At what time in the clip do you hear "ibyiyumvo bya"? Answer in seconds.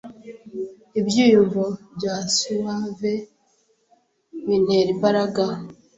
0.99-2.15